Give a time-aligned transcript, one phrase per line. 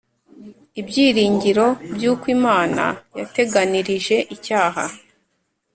[0.81, 2.83] Ibyiringiro by'uko Imana
[3.19, 4.83] yateganirije icyaha